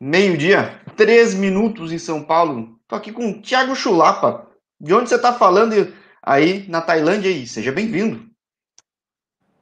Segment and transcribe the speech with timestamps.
[0.00, 2.78] Meio-dia, três minutos em São Paulo.
[2.86, 4.46] Tô aqui com o Thiago Chulapa.
[4.80, 5.92] De onde você está falando
[6.22, 7.48] aí na Tailândia aí?
[7.48, 8.24] Seja bem-vindo.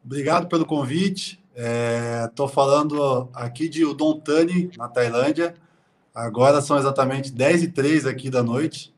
[0.05, 1.43] Obrigado pelo convite.
[2.29, 5.55] Estou é, falando aqui de Udontani, na Tailândia.
[6.15, 8.95] Agora são exatamente 10 e 3 aqui da noite.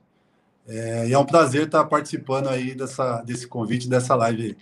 [0.67, 4.57] É, e é um prazer estar participando aí dessa, desse convite, dessa live aí.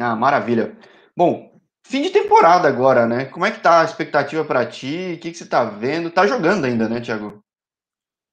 [0.00, 0.74] Ah, maravilha.
[1.14, 1.52] Bom,
[1.84, 3.24] Fim de temporada agora, né?
[3.26, 5.14] Como é que tá a expectativa para ti?
[5.16, 6.10] O que, que você tá vendo?
[6.10, 7.42] Tá jogando ainda, né, Thiago?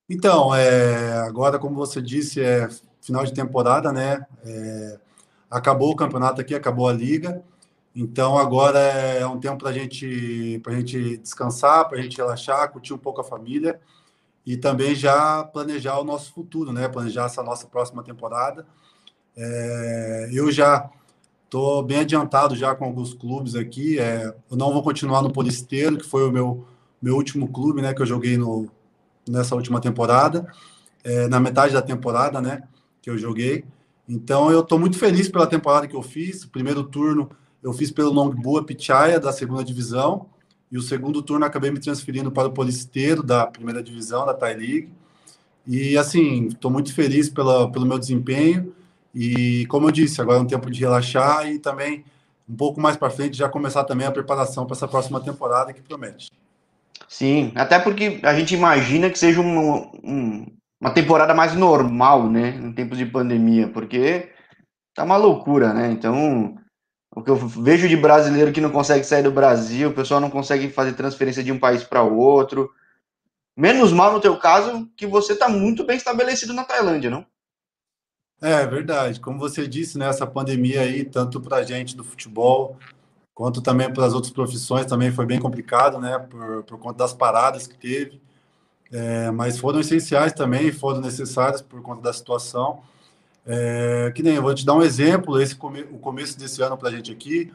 [0.10, 2.68] Então, é, agora, como você disse, é
[3.02, 4.26] final de temporada, né?
[4.44, 5.00] É,
[5.50, 7.44] acabou o campeonato aqui, acabou a liga.
[7.96, 12.94] Então, agora é um tempo para gente, a gente descansar, para a gente relaxar, curtir
[12.94, 13.80] um pouco a família
[14.46, 16.88] e também já planejar o nosso futuro, né?
[16.90, 18.66] Planejar essa nossa próxima temporada.
[19.36, 20.90] É, eu já
[21.46, 23.98] Estou bem adiantado já com alguns clubes aqui.
[24.00, 26.66] É, eu não vou continuar no Polisteiro, que foi o meu,
[27.02, 27.94] meu último clube, né?
[27.94, 28.70] Que eu joguei no,
[29.28, 30.46] nessa última temporada,
[31.04, 32.64] é, na metade da temporada, né?
[33.02, 33.64] Que eu joguei.
[34.08, 36.44] Então eu estou muito feliz pela temporada que eu fiz.
[36.44, 37.30] O primeiro turno
[37.64, 40.28] eu fiz pelo Nongboa Pichaya, da segunda divisão.
[40.72, 44.56] E o segundo turno acabei me transferindo para o Polisteiro, da primeira divisão, da Thai
[44.56, 44.90] League.
[45.66, 48.74] E assim, estou muito feliz pela, pelo meu desempenho.
[49.16, 52.04] E como eu disse, agora é um tempo de relaxar e também
[52.48, 55.82] um pouco mais para frente já começar também a preparação para essa próxima temporada que
[55.82, 56.30] promete.
[57.08, 60.46] Sim, até porque a gente imagina que seja uma, um,
[60.82, 64.32] uma temporada mais normal, né, em tempos de pandemia, porque
[64.94, 65.92] tá uma loucura, né?
[65.92, 66.58] Então,
[67.16, 70.30] o que eu vejo de brasileiro que não consegue sair do Brasil, o pessoal não
[70.30, 72.70] consegue fazer transferência de um país para outro.
[73.56, 77.26] Menos mal no teu caso, que você está muito bem estabelecido na Tailândia, não?
[78.42, 79.20] É verdade.
[79.20, 82.78] Como você disse, né, essa pandemia aí, tanto para a gente do futebol,
[83.34, 87.14] quanto também para as outras profissões, também foi bem complicado, né, por, por conta das
[87.14, 88.22] paradas que teve.
[88.92, 92.82] É, mas foram essenciais também, foram necessárias por conta da situação.
[93.46, 96.78] É, que nem eu vou te dar um exemplo, esse come, o começo desse ano
[96.78, 97.54] para a gente aqui,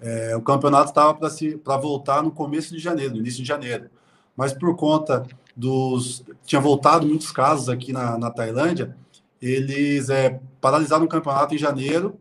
[0.00, 3.88] é, o campeonato estava para voltar no começo de janeiro, no início de janeiro.
[4.36, 5.24] Mas por conta
[5.56, 6.24] dos.
[6.44, 8.96] Tinha voltado muitos casos aqui na, na Tailândia,
[9.46, 12.18] eles é, paralisaram o campeonato em janeiro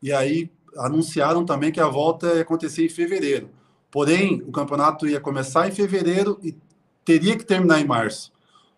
[0.00, 3.50] e aí anunciaram também que a volta ia acontecer em fevereiro.
[3.90, 6.56] Porém, o campeonato ia começar em fevereiro e
[7.04, 8.32] teria que terminar em março.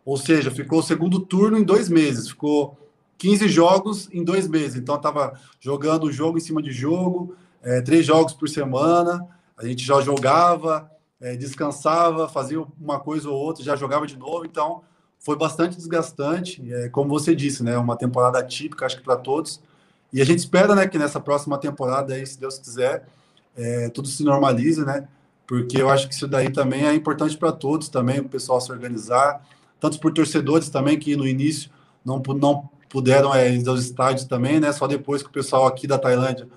[0.05, 2.79] Ou seja, ficou o segundo turno em dois meses, ficou
[3.19, 4.77] 15 jogos em dois meses.
[4.77, 9.27] Então, estava jogando jogo em cima de jogo, é, três jogos por semana.
[9.57, 14.47] A gente já jogava, é, descansava, fazia uma coisa ou outra, já jogava de novo.
[14.47, 14.83] Então,
[15.23, 17.79] foi bastante desgastante, é, como você disse, né?
[17.79, 19.61] Uma temporada típica, acho que para todos.
[20.13, 23.07] E a gente espera, né, que nessa próxima temporada, aí, se Deus quiser,
[23.57, 25.09] é, tudo se normalize, né?
[25.47, 28.71] Porque eu acho que isso daí também é importante para todos, também o pessoal se
[28.73, 29.47] organizar,
[29.81, 31.71] tanto por torcedores também que no início
[32.05, 34.73] não, não puderam é, ir aos estádios também, né?
[34.73, 36.49] Só depois que o pessoal aqui da Tailândia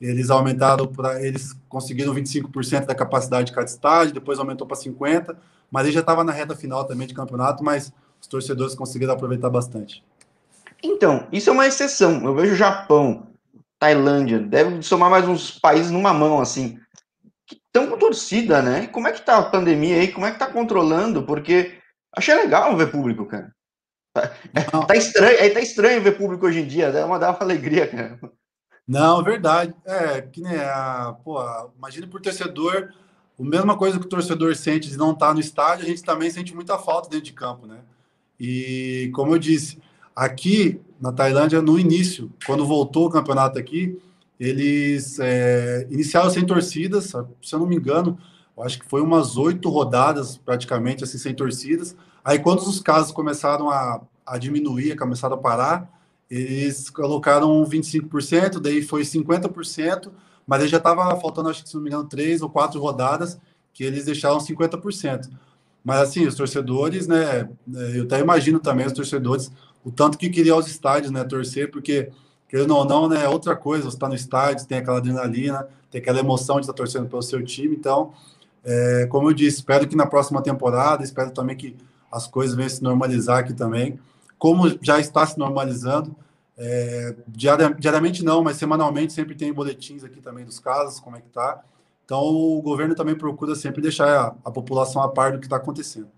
[0.00, 5.36] eles aumentaram para eles conseguiram 25% da capacidade de cada estádio, depois aumentou para 50,
[5.70, 9.50] mas ele já estava na reta final também de campeonato, mas os torcedores conseguiram aproveitar
[9.50, 10.02] bastante.
[10.82, 12.24] Então, isso é uma exceção.
[12.24, 13.26] Eu vejo Japão,
[13.78, 16.78] Tailândia, deve somar mais uns países numa mão, assim,
[17.46, 18.86] que estão com torcida, né?
[18.86, 20.08] Como é que tá a pandemia aí?
[20.08, 21.24] Como é que tá controlando?
[21.24, 21.78] Porque
[22.16, 23.52] achei legal ver público, cara.
[24.14, 24.28] Tá,
[24.86, 27.88] tá estranho, é, tá estranho ver público hoje em dia, dá uma, dá uma alegria,
[27.88, 28.20] cara.
[28.86, 29.74] Não, verdade.
[29.84, 31.16] É, que nem a.
[31.24, 31.40] Pô,
[31.76, 32.92] imagina por torcedor,
[33.38, 36.02] a mesma coisa que o torcedor sente de não estar tá no estádio, a gente
[36.02, 37.80] também sente muita falta dentro de campo, né?
[38.44, 39.78] E como eu disse,
[40.16, 43.96] aqui na Tailândia, no início, quando voltou o campeonato aqui,
[44.38, 48.18] eles é, iniciaram sem torcidas, se eu não me engano,
[48.60, 51.94] acho que foi umas oito rodadas praticamente assim sem torcidas.
[52.24, 55.88] Aí quando os casos começaram a, a diminuir, começaram a parar,
[56.28, 60.10] eles colocaram 25%, daí foi 50%,
[60.44, 63.38] mas aí já estava faltando, acho que se não me engano, três ou quatro rodadas
[63.72, 65.30] que eles deixaram 50%.
[65.84, 67.48] Mas assim, os torcedores, né?
[67.74, 69.50] É, eu até imagino também os torcedores,
[69.84, 71.24] o tanto que queria aos estádios, né?
[71.24, 72.10] Torcer, porque,
[72.48, 73.24] querendo ou não, né?
[73.24, 76.72] É outra coisa, você está no estádio, tem aquela adrenalina, tem aquela emoção de estar
[76.72, 77.74] torcendo pelo seu time.
[77.74, 78.12] Então,
[78.64, 81.76] é, como eu disse, espero que na próxima temporada, espero também que
[82.10, 83.98] as coisas venham se normalizar aqui também.
[84.38, 86.14] Como já está se normalizando,
[86.56, 91.28] é, diariamente não, mas semanalmente sempre tem boletins aqui também dos casos, como é que
[91.28, 91.62] tá.
[92.04, 95.56] Então, o governo também procura sempre deixar a, a população a par do que está
[95.56, 96.10] acontecendo.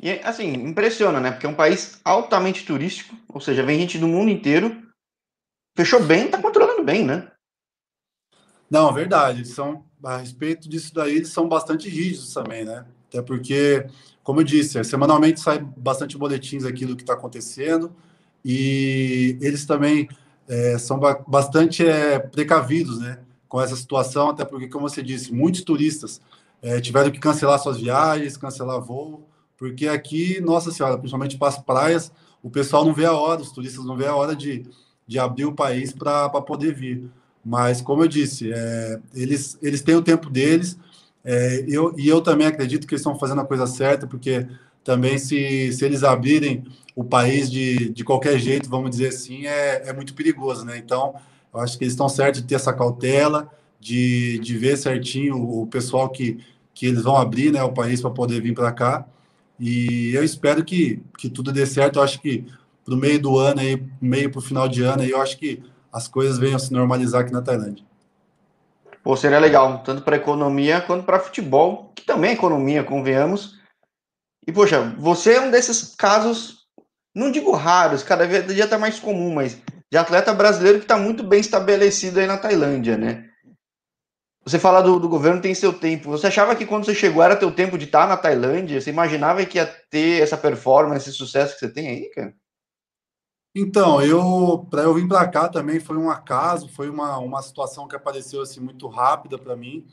[0.00, 1.30] E, assim, impressiona, né?
[1.30, 4.82] Porque é um país altamente turístico, ou seja, vem gente do mundo inteiro,
[5.76, 7.30] fechou bem, está controlando bem, né?
[8.70, 9.44] Não, verdade.
[9.46, 12.84] São, a respeito disso daí, eles são bastante rígidos também, né?
[13.08, 13.86] Até porque,
[14.22, 17.94] como eu disse, semanalmente sai bastante boletins aqui do que está acontecendo
[18.44, 20.08] e eles também
[20.46, 23.18] é, são bastante é, precavidos, né?
[23.48, 26.20] Com essa situação, até porque, como você disse, muitos turistas
[26.62, 31.58] é, tiveram que cancelar suas viagens, cancelar voo, porque aqui, nossa senhora, principalmente para as
[31.58, 32.12] praias,
[32.42, 34.66] o pessoal não vê a hora, os turistas não vê a hora de,
[35.06, 37.10] de abrir o país para poder vir.
[37.44, 40.78] Mas, como eu disse, é, eles, eles têm o tempo deles,
[41.24, 44.46] é, eu, e eu também acredito que eles estão fazendo a coisa certa, porque
[44.84, 46.64] também se, se eles abrirem
[46.94, 50.78] o país de, de qualquer jeito, vamos dizer assim, é, é muito perigoso, né?
[50.78, 51.14] Então,
[51.52, 53.50] eu acho que eles estão certos de ter essa cautela,
[53.80, 58.10] de, de ver certinho o pessoal que, que eles vão abrir né, o país para
[58.10, 59.06] poder vir para cá.
[59.58, 61.98] E eu espero que, que tudo dê certo.
[61.98, 62.46] Eu acho que
[62.84, 65.36] para o meio do ano, aí, meio para o final de ano, aí, eu acho
[65.36, 65.62] que
[65.92, 67.84] as coisas venham se normalizar aqui na Tailândia.
[69.02, 73.58] Pô, seria legal, tanto para economia quanto para futebol, que também é economia, convenhamos.
[74.46, 76.66] E, poxa, você é um desses casos,
[77.14, 81.22] não digo raros, cada dia está mais comum, mas de atleta brasileiro que está muito
[81.22, 83.28] bem estabelecido aí na Tailândia, né?
[84.44, 86.10] Você fala do, do, governo tem seu tempo.
[86.10, 88.80] Você achava que quando você chegou era teu tempo de estar na Tailândia?
[88.80, 92.34] Você imaginava que ia ter essa performance, esse sucesso que você tem aí, cara?
[93.54, 97.88] Então, eu para eu vir para cá também foi um acaso, foi uma, uma situação
[97.88, 99.84] que apareceu assim muito rápida para mim.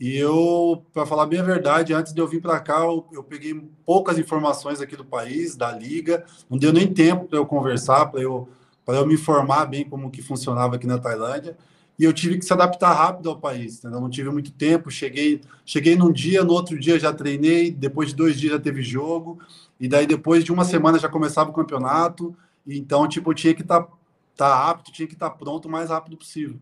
[0.00, 3.24] E eu, para falar bem a verdade, antes de eu vir para cá, eu, eu,
[3.24, 3.52] peguei
[3.84, 6.24] poucas informações aqui do país, da liga.
[6.48, 8.48] Não deu nem tempo para eu conversar, para eu
[8.88, 11.58] para eu me informar bem como que funcionava aqui na Tailândia
[11.98, 14.00] e eu tive que se adaptar rápido ao país, entendeu?
[14.00, 18.14] não tive muito tempo, cheguei, cheguei num dia, no outro dia já treinei, depois de
[18.14, 19.40] dois dias já teve jogo,
[19.78, 22.34] e daí depois de uma semana já começava o campeonato,
[22.66, 23.92] então, tipo, eu tinha que estar tá,
[24.34, 26.56] tá apto, tinha que estar tá pronto o mais rápido possível.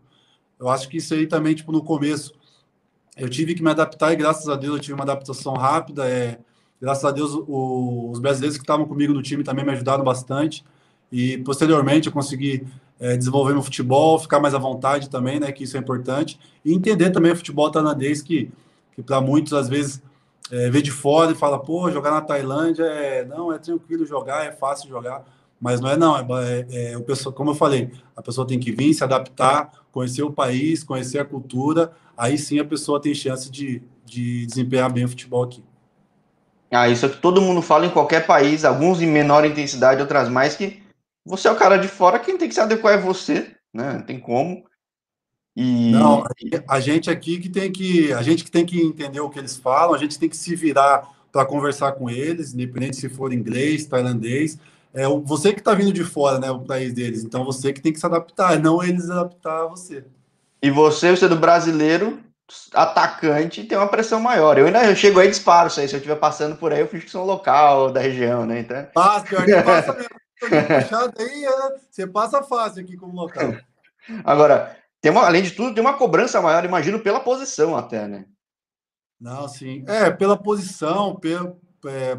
[0.59, 2.33] Eu acho que isso aí também, tipo, no começo,
[3.15, 6.39] eu tive que me adaptar e graças a Deus eu tive uma adaptação rápida, é,
[6.81, 10.65] graças a Deus o, os brasileiros que estavam comigo no time também me ajudaram bastante,
[11.11, 12.65] e posteriormente eu consegui
[12.99, 15.51] é, desenvolver meu futebol, ficar mais à vontade também, né?
[15.51, 16.39] Que isso é importante.
[16.65, 18.51] E entender também o futebol tailandês, que,
[18.95, 20.01] que para muitos, às vezes,
[20.51, 23.25] é, vê de fora e fala, pô, jogar na Tailândia é.
[23.25, 25.23] Não, é tranquilo jogar, é fácil jogar.
[25.59, 26.17] Mas não é, não.
[26.17, 29.71] É, é, é o pessoal, como eu falei, a pessoa tem que vir, se adaptar,
[29.91, 31.91] conhecer o país, conhecer a cultura.
[32.15, 35.63] Aí sim a pessoa tem chance de, de desempenhar bem o futebol aqui.
[36.69, 40.27] Ah, isso é que todo mundo fala em qualquer país, alguns em menor intensidade, outras
[40.27, 40.81] mais, que
[41.27, 43.93] você é o cara de fora, quem tem que se adequar é você, né?
[43.93, 44.63] Não tem como.
[45.55, 45.91] E...
[45.91, 46.23] Não,
[46.67, 48.13] a gente aqui que tem que.
[48.13, 50.55] A gente que tem que entender o que eles falam, a gente tem que se
[50.55, 54.57] virar para conversar com eles, independente se for inglês, tailandês.
[54.93, 56.49] É você que está vindo de fora, né?
[56.49, 57.23] O país deles.
[57.23, 60.05] Então você que tem que se adaptar, não eles adaptar a você.
[60.61, 62.19] E você, você é do brasileiro,
[62.73, 64.57] atacante, tem uma pressão maior.
[64.57, 65.69] Eu ainda eu chego aí e disparo.
[65.69, 68.59] Se eu estiver passando por aí, eu fiz que sou local da região, né?
[68.59, 68.87] Então...
[68.93, 70.26] Passa, pior que passa mesmo
[70.81, 73.55] puxado aí, é, você passa fácil aqui como local.
[74.23, 78.25] Agora, tem uma, além de tudo, tem uma cobrança maior, imagino, pela posição até, né?
[79.19, 79.83] Não, sim.
[79.87, 82.17] É, pela posição, pelo, é,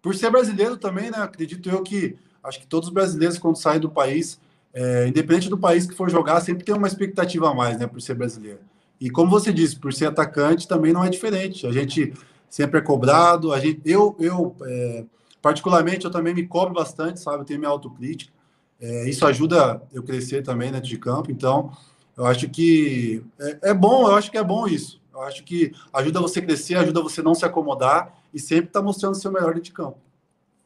[0.00, 1.18] por ser brasileiro também, né?
[1.18, 4.40] Acredito eu que acho que todos os brasileiros, quando saem do país,
[4.72, 7.86] é, independente do país que for jogar, sempre tem uma expectativa a mais, né?
[7.86, 8.60] Por ser brasileiro.
[9.00, 11.66] E como você disse, por ser atacante também não é diferente.
[11.66, 12.12] A gente
[12.48, 13.52] sempre é cobrado.
[13.52, 15.04] A gente, eu, eu é,
[15.40, 17.38] Particularmente, eu também me cobro bastante, sabe?
[17.38, 18.32] Eu tenho minha autocrítica.
[18.80, 21.30] É, isso ajuda eu crescer também dentro de campo.
[21.30, 21.72] Então,
[22.16, 25.00] eu acho que é, é, bom, eu acho que é bom isso.
[25.12, 28.80] Eu acho que ajuda você a crescer, ajuda você não se acomodar e sempre estar
[28.80, 29.98] tá mostrando o seu melhor dentro de campo.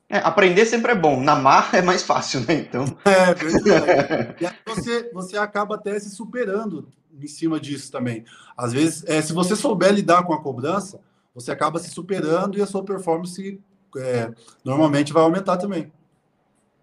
[0.09, 2.55] É, aprender sempre é bom, na mar é mais fácil, né?
[2.55, 2.85] Então.
[3.05, 4.37] É verdade.
[4.41, 6.87] e aí você, você acaba até se superando
[7.19, 8.25] em cima disso também.
[8.57, 11.01] Às vezes, é, se você souber lidar com a cobrança,
[11.35, 13.59] você acaba se superando e a sua performance
[13.97, 14.31] é,
[14.65, 15.93] normalmente vai aumentar também.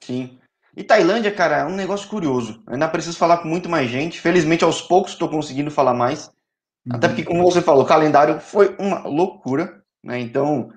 [0.01, 0.37] Sim.
[0.75, 2.63] E Tailândia, cara, é um negócio curioso.
[2.65, 4.21] Eu ainda preciso falar com muito mais gente.
[4.21, 6.27] Felizmente, aos poucos, estou conseguindo falar mais.
[6.85, 6.95] Uhum.
[6.95, 10.19] Até porque, como você falou, o calendário foi uma loucura, né?
[10.19, 10.71] Então,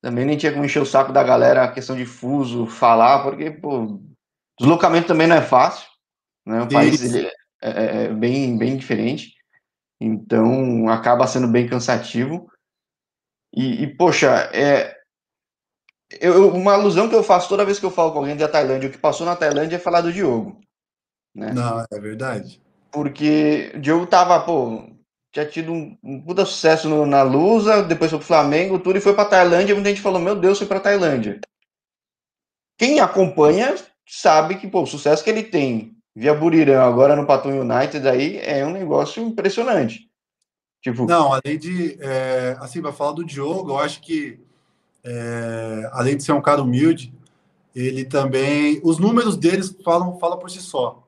[0.00, 3.50] também nem tinha como encher o saco da galera a questão de fuso, falar, porque,
[3.50, 4.00] pô,
[4.58, 5.86] deslocamento também não é fácil,
[6.46, 6.62] né?
[6.62, 9.34] O país ele é, é, é bem, bem diferente.
[10.00, 12.50] Então, acaba sendo bem cansativo.
[13.54, 14.96] E, e poxa, é,
[16.20, 18.88] eu, uma alusão que eu faço toda vez que eu falo com alguém da Tailândia,
[18.88, 20.60] o que passou na Tailândia é falar do Diogo.
[21.34, 21.52] Né?
[21.52, 22.60] Não, é verdade.
[22.90, 24.84] Porque o Diogo tava, pô,
[25.32, 29.00] tinha tido um, um puta sucesso no, na Lusa, depois foi pro Flamengo, tudo, e
[29.00, 31.40] foi pra Tailândia, muita gente falou, meu Deus, foi pra Tailândia.
[32.78, 33.74] Quem acompanha
[34.06, 38.38] sabe que, pô, o sucesso que ele tem via Burirã, agora no Patum United, aí
[38.38, 40.10] é um negócio impressionante.
[40.82, 41.06] Tipo...
[41.06, 44.41] Não, além de, é, assim, para falar do Diogo, eu acho que
[45.04, 47.12] é, além de ser um cara humilde,
[47.74, 48.80] ele também.
[48.84, 51.02] Os números deles falam, falam por si só.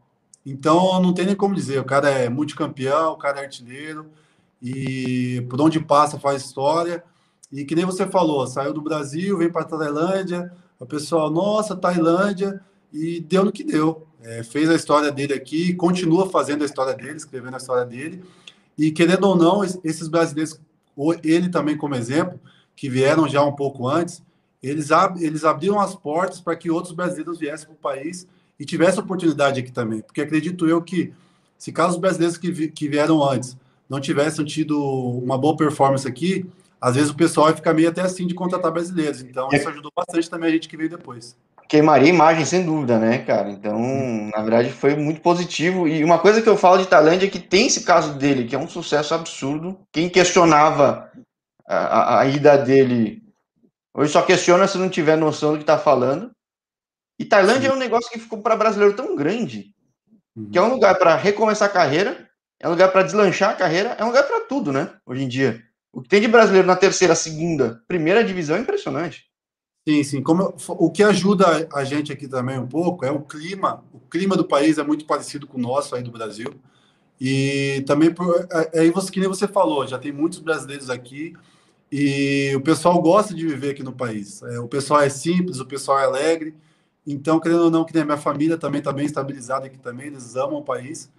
[0.44, 1.78] Então não tem nem como dizer.
[1.80, 4.06] O cara é multicampeão, o cara é artilheiro,
[4.62, 7.02] e por onde passa faz história.
[7.52, 11.76] E que nem você falou, saiu do Brasil, vem para a Tailândia, o pessoal, nossa,
[11.76, 12.60] Tailândia,
[12.92, 14.06] e deu no que deu.
[14.20, 18.24] É, fez a história dele aqui, continua fazendo a história dele, escrevendo a história dele.
[18.76, 20.58] E querendo ou não, esses brasileiros,
[21.22, 22.40] ele também como exemplo,
[22.76, 24.22] que vieram já um pouco antes,
[24.62, 28.26] eles, ab eles abriram as portas para que outros brasileiros viessem para o país
[28.58, 30.00] e tivessem oportunidade aqui também.
[30.00, 31.12] Porque acredito eu que,
[31.58, 33.56] se caso os brasileiros que, vi que vieram antes
[33.88, 36.46] não tivessem tido uma boa performance aqui,
[36.80, 39.22] às vezes o pessoal vai ficar meio até assim de contratar brasileiros.
[39.22, 41.36] Então, isso ajudou bastante também a gente que veio depois.
[41.68, 43.50] Queimaria imagem, sem dúvida, né, cara?
[43.50, 43.78] Então,
[44.34, 45.88] na verdade, foi muito positivo.
[45.88, 48.54] E uma coisa que eu falo de Tailândia é que tem esse caso dele, que
[48.54, 49.78] é um sucesso absurdo.
[49.90, 51.10] Quem questionava
[51.66, 53.22] a, a, ida dele,
[53.94, 56.30] hoje só questiona se não tiver noção do que está falando.
[57.18, 57.68] E Tailândia Sim.
[57.68, 59.72] é um negócio que ficou para brasileiro tão grande,
[60.36, 60.50] uhum.
[60.50, 62.28] que é um lugar para recomeçar a carreira,
[62.60, 64.94] é um lugar para deslanchar a carreira, é um lugar para tudo, né?
[65.06, 65.62] Hoje em dia.
[65.92, 69.26] O que tem de brasileiro na terceira, segunda, primeira divisão é impressionante.
[69.86, 70.22] Sim, sim.
[70.22, 73.84] Como, o que ajuda a gente aqui também um pouco é o clima.
[73.92, 76.52] O clima do país é muito parecido com o nosso aí do Brasil.
[77.20, 81.34] E também, por, é, é você, que nem você falou, já tem muitos brasileiros aqui
[81.90, 84.42] e o pessoal gosta de viver aqui no país.
[84.42, 86.54] É, o pessoal é simples, o pessoal é alegre.
[87.06, 90.06] Então, querendo ou não, que nem a minha família também está bem estabilizada aqui também,
[90.06, 91.10] eles amam o país.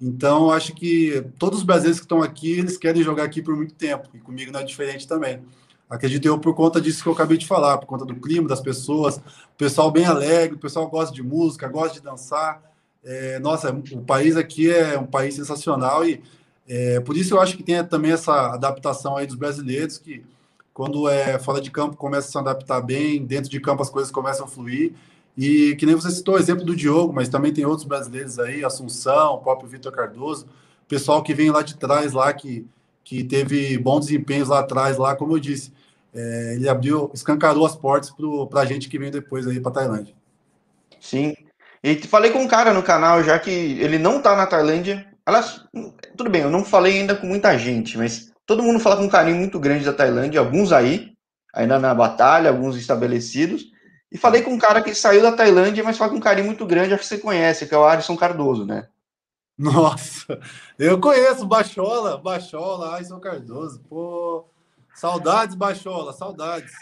[0.00, 3.74] Então, acho que todos os brasileiros que estão aqui, eles querem jogar aqui por muito
[3.74, 4.08] tempo.
[4.14, 5.40] E comigo não é diferente também.
[5.88, 8.60] Acredito eu por conta disso que eu acabei de falar, por conta do clima, das
[8.60, 12.62] pessoas, o pessoal bem alegre, o pessoal gosta de música, gosta de dançar.
[13.04, 16.22] É, nossa, o país aqui é um país sensacional e
[16.74, 20.24] é, por isso eu acho que tem também essa adaptação aí dos brasileiros que
[20.72, 24.10] quando é fora de campo começa a se adaptar bem, dentro de campo as coisas
[24.10, 24.94] começam a fluir
[25.36, 28.64] e que nem você citou o exemplo do Diogo, mas também tem outros brasileiros aí,
[28.64, 30.46] Assunção, o próprio Vitor Cardoso,
[30.88, 32.66] pessoal que vem lá de trás lá que
[33.04, 35.72] que teve bons desempenhos lá atrás lá, como eu disse,
[36.14, 38.10] é, ele abriu, escancarou as portas
[38.48, 40.14] para a gente que vem depois aí para Tailândia.
[40.98, 41.34] Sim.
[41.82, 45.11] E falei com um cara no canal já que ele não está na Tailândia.
[45.24, 45.64] Aliás,
[46.16, 49.08] tudo bem, eu não falei ainda com muita gente, mas todo mundo fala com um
[49.08, 51.12] carinho muito grande da Tailândia, alguns aí,
[51.54, 53.64] ainda na batalha, alguns estabelecidos.
[54.10, 56.66] E falei com um cara que saiu da Tailândia, mas fala com um carinho muito
[56.66, 58.88] grande, acho que você conhece, que é o Alisson Cardoso, né?
[59.56, 60.40] Nossa,
[60.78, 63.80] eu conheço Bachola, Bachola, Alisson Cardoso.
[63.88, 64.50] Pô,
[64.94, 66.72] Saudades, Baixola, saudades.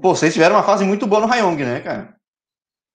[0.00, 2.16] Pô, vocês tiveram uma fase muito boa no Rayong, né, cara?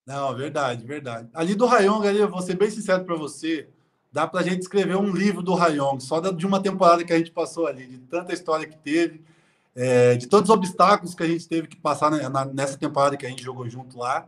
[0.06, 1.30] Não, verdade, verdade.
[1.34, 3.70] Ali do Rayong, ali, eu vou ser bem sincero para você,
[4.18, 7.18] dá para a gente escrever um livro do Rayong, só de uma temporada que a
[7.20, 9.22] gente passou ali, de tanta história que teve,
[9.76, 12.10] é, de todos os obstáculos que a gente teve que passar
[12.52, 14.28] nessa temporada que a gente jogou junto lá.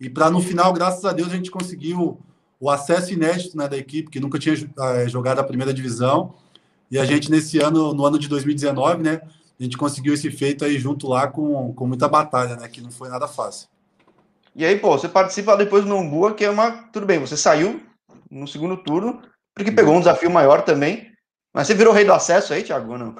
[0.00, 2.18] E para no final, graças a Deus, a gente conseguiu
[2.58, 4.56] o acesso inédito né, da equipe, que nunca tinha
[4.96, 6.34] é, jogado a primeira divisão.
[6.90, 9.20] E a gente, nesse ano, no ano de 2019, né,
[9.60, 12.90] a gente conseguiu esse feito aí junto lá com, com muita batalha, né, que não
[12.90, 13.68] foi nada fácil.
[14.56, 16.72] E aí, pô, você participa depois do Nombua, que é uma.
[16.92, 17.80] Tudo bem, você saiu
[18.30, 19.22] no segundo turno,
[19.54, 21.10] porque pegou um desafio maior também.
[21.52, 23.14] Mas você virou rei do acesso aí, Thiago, não?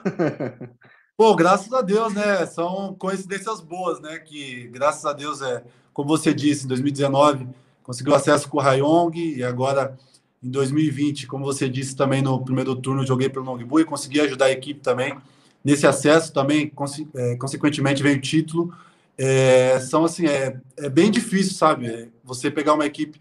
[1.16, 2.46] Pô, graças a Deus, né?
[2.46, 4.18] São coincidências boas, né?
[4.18, 5.62] Que graças a Deus, é,
[5.92, 7.48] como você disse, em 2019
[7.82, 9.98] conseguiu acesso com o Rayong e agora
[10.42, 14.46] em 2020, como você disse também no primeiro turno, joguei pelo Longbu e consegui ajudar
[14.46, 15.18] a equipe também
[15.64, 16.72] nesse acesso também,
[17.14, 18.74] é, consequentemente veio o título.
[19.16, 21.86] É, são assim, é, é bem difícil, sabe?
[21.86, 23.20] É, você pegar uma equipe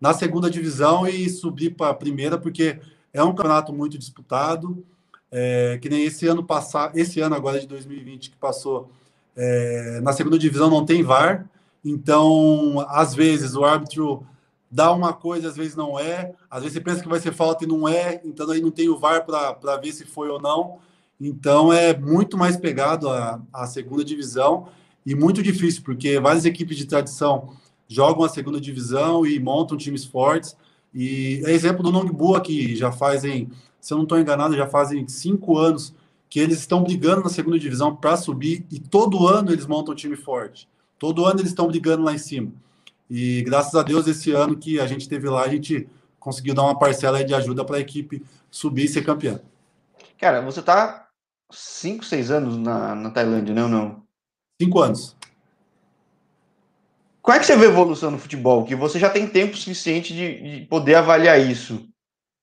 [0.00, 2.78] na segunda divisão e subir para a primeira, porque
[3.12, 4.84] é um campeonato muito disputado.
[5.30, 8.90] É, que nem esse ano passado, esse ano agora de 2020 que passou,
[9.36, 11.46] é, na segunda divisão não tem VAR,
[11.84, 14.26] então às vezes o árbitro
[14.70, 16.34] dá uma coisa, às vezes não é.
[16.50, 18.88] Às vezes você pensa que vai ser falta e não é, então aí não tem
[18.88, 20.78] o VAR para ver se foi ou não.
[21.20, 24.68] Então é muito mais pegado a, a segunda divisão
[25.04, 27.54] e muito difícil, porque várias equipes de tradição
[27.88, 30.56] jogam a segunda divisão e montam times fortes.
[30.94, 35.08] E é exemplo do Nongbu que já fazem, se eu não estou enganado, já fazem
[35.08, 35.94] cinco anos
[36.28, 39.96] que eles estão brigando na segunda divisão para subir e todo ano eles montam um
[39.96, 40.68] time forte.
[40.98, 42.52] Todo ano eles estão brigando lá em cima.
[43.08, 46.64] E graças a Deus, esse ano que a gente teve lá, a gente conseguiu dar
[46.64, 49.40] uma parcela de ajuda para a equipe subir e ser campeã.
[50.18, 51.08] Cara, você está
[51.50, 54.02] 5, 6 anos na, na Tailândia, não, né, não?
[54.60, 55.16] 5 anos.
[57.28, 58.64] Como é que você vê a evolução no futebol?
[58.64, 61.86] Que você já tem tempo suficiente de, de poder avaliar isso.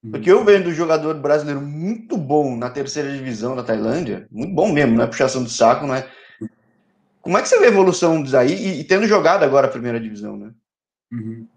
[0.04, 0.12] Uhum.
[0.12, 4.72] Porque eu vendo um jogador brasileiro muito bom na terceira divisão da Tailândia, muito bom
[4.72, 6.08] mesmo, não é puxação de saco, não é?
[7.20, 9.72] Como é que você vê a evolução disso aí e, e tendo jogado agora a
[9.72, 10.52] primeira divisão, né?
[11.12, 11.48] Uhum.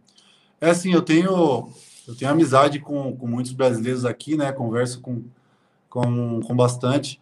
[0.59, 1.69] É assim, eu tenho
[2.09, 4.53] eu tenho amizade com, com muitos brasileiros aqui, né?
[4.53, 5.23] Converso com,
[5.91, 7.21] com, com bastante.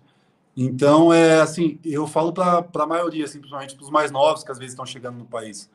[0.56, 4.52] Então, é assim, eu falo para a maioria, assim, principalmente para os mais novos que
[4.52, 5.68] às vezes estão chegando no país.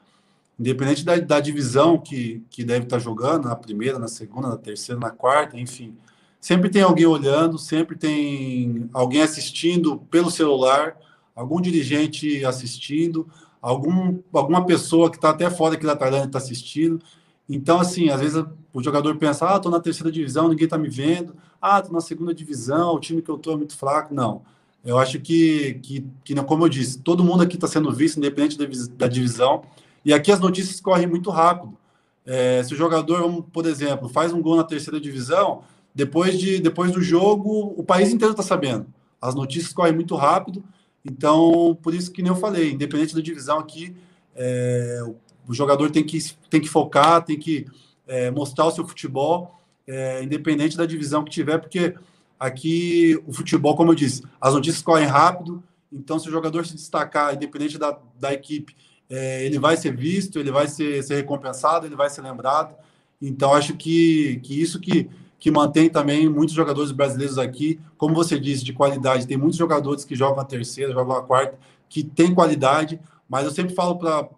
[0.62, 5.02] Independente da, da divisão que, que deve estar jogando, na primeira, na segunda, na terceira,
[5.02, 5.98] na quarta, enfim.
[6.40, 10.96] Sempre tem alguém olhando, sempre tem alguém assistindo pelo celular,
[11.36, 13.28] algum dirigente assistindo,
[13.60, 17.02] algum, alguma pessoa que está até fora aqui da Tailândia está assistindo.
[17.50, 20.90] Então, assim, às vezes o jogador pensa, ah, estou na terceira divisão, ninguém está me
[20.90, 21.36] vendo.
[21.60, 24.14] Ah, estou na segunda divisão, o time que eu estou é muito fraco.
[24.14, 24.44] Não.
[24.86, 28.60] Eu acho que, que, que, como eu disse, todo mundo aqui está sendo visto, independente
[28.60, 28.66] da,
[28.96, 29.64] da, divisão.
[30.04, 31.78] E aqui as notícias correm muito rápido.
[32.26, 36.92] É, se o jogador, por exemplo, faz um gol na terceira divisão, depois, de, depois
[36.92, 38.86] do jogo, o país inteiro está sabendo.
[39.22, 40.64] As notícias correm muito rápido.
[41.04, 43.96] Então, por isso que nem eu falei, independente da divisão aqui,
[44.36, 45.02] é,
[45.48, 47.66] o jogador tem que, tem que focar, tem que
[48.08, 51.96] é, mostrar o seu futebol, é, independente da divisão que tiver, porque
[52.42, 56.74] Aqui, o futebol, como eu disse, as notícias correm rápido, então se o jogador se
[56.74, 58.76] destacar, independente da, da equipe,
[59.12, 62.74] é, ele vai ser visto, ele vai ser, ser recompensado, ele vai ser lembrado.
[63.22, 68.40] Então, acho que, que isso que, que mantém também muitos jogadores brasileiros aqui, como você
[68.40, 69.28] disse, de qualidade.
[69.28, 73.52] Tem muitos jogadores que jogam a terceira, jogam a quarta, que tem qualidade, mas eu
[73.52, 74.30] sempre falo para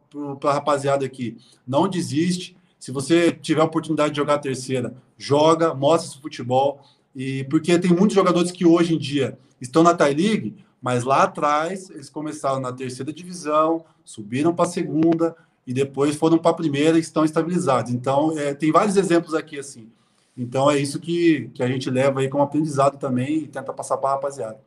[0.43, 1.37] a rapaziada aqui:
[1.67, 2.57] não desiste.
[2.79, 6.81] Se você tiver a oportunidade de jogar a terceira, joga, mostra seu futebol.
[7.15, 11.23] E porque tem muitos jogadores que hoje em dia estão na Thai League, mas lá
[11.23, 15.33] atrás eles começaram na terceira divisão, subiram para a segunda
[15.65, 17.93] e depois foram para a primeira e estão estabilizados.
[17.93, 19.89] Então, é, tem vários exemplos aqui assim.
[20.37, 23.95] Então, é isso que, que a gente leva aí como aprendizado também e tenta passar
[23.95, 24.59] para a rapaziada.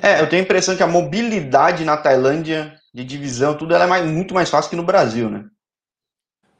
[0.00, 3.88] É, eu tenho a impressão que a mobilidade na Tailândia de divisão, tudo ela é
[3.88, 5.46] mais, muito mais fácil que no Brasil, né?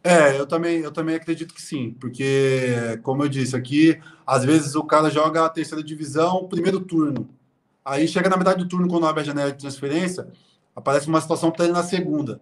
[0.03, 4.75] É, eu também, eu também acredito que sim, porque, como eu disse aqui, às vezes
[4.75, 7.29] o cara joga a terceira divisão, primeiro turno.
[7.85, 10.29] Aí chega na metade do turno, quando abre a janela de transferência,
[10.75, 12.41] aparece uma situação para ele na segunda.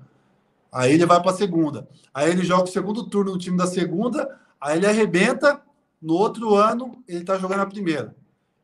[0.73, 1.89] Aí ele vai para a segunda.
[2.13, 5.61] Aí ele joga o segundo turno no time da segunda, aí ele arrebenta,
[6.01, 8.15] no outro ano ele está jogando a primeira.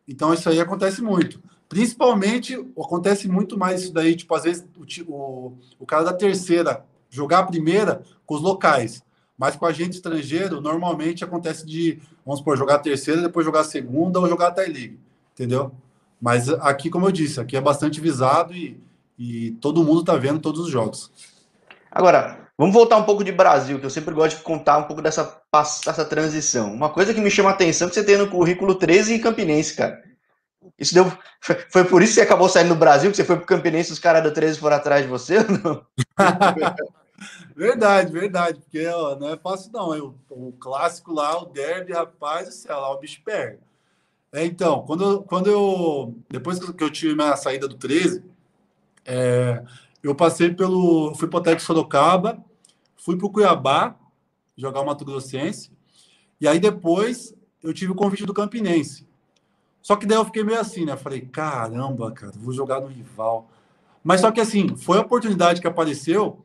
[0.07, 1.43] Então isso aí acontece muito.
[1.69, 6.85] Principalmente, acontece muito mais isso daí, tipo, às vezes o, o, o cara da terceira
[7.11, 9.03] jogar a primeira com os locais.
[9.37, 13.61] Mas com a gente estrangeiro, normalmente acontece de, vamos supor, jogar a terceira, depois jogar
[13.61, 14.99] a segunda ou jogar a Thai League,
[15.35, 15.73] entendeu?
[16.21, 18.81] Mas aqui, como eu disse, aqui é bastante visado e,
[19.19, 21.11] e todo mundo está vendo todos os jogos.
[21.91, 25.03] Agora, vamos voltar um pouco de Brasil, que eu sempre gosto de contar um pouco
[25.03, 25.41] dessa,
[25.85, 26.73] dessa transição.
[26.73, 29.19] Uma coisa que me chama a atenção é que você tem no currículo 13 e
[29.19, 30.03] Campinense, cara.
[30.79, 31.11] Isso deu.
[31.71, 33.93] Foi por isso que você acabou saindo do Brasil, que você foi pro Campinense e
[33.93, 35.87] os caras do 13 foram atrás de você ou não?
[37.57, 39.91] verdade, verdade, porque ó, não é fácil, não.
[39.99, 43.59] O, o, clássico lá, o derby, rapaz, sei lá, o bicho pega.
[44.37, 46.15] É, então, quando, eu, quando eu.
[46.29, 48.23] Depois que eu tive minha saída do 13,
[49.03, 49.65] é,
[50.03, 51.15] eu passei pelo.
[51.15, 52.45] Fui pro Atlético Sorocaba,
[52.99, 53.97] fui pro Cuiabá
[54.55, 55.73] jogar o Mato Grossense,
[56.39, 59.09] e aí depois eu tive o convite do Campinense.
[59.81, 60.99] Só que daí eu fiquei meio assim, né?
[60.99, 63.49] Falei, caramba, cara, vou jogar no rival.
[64.05, 66.45] Mas só que assim, foi a oportunidade que apareceu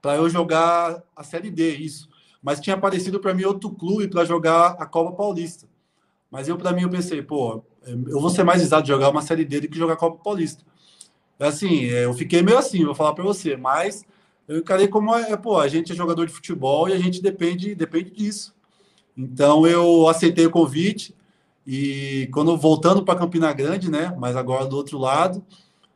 [0.00, 2.08] para eu jogar a Série D, isso.
[2.40, 5.67] Mas tinha aparecido para mim outro clube para jogar a Copa Paulista.
[6.30, 9.22] Mas eu, para mim, eu pensei, pô, eu vou ser mais exato de jogar uma
[9.22, 10.62] Série D do que jogar Copa Paulista.
[11.38, 14.04] Assim, é, eu fiquei meio assim, vou falar para você, mas
[14.46, 17.74] eu encarei como, é, pô, a gente é jogador de futebol e a gente depende,
[17.74, 18.54] depende disso.
[19.16, 21.14] Então, eu aceitei o convite,
[21.70, 24.14] e quando voltando para Campina Grande, né?
[24.16, 25.44] Mas agora do outro lado,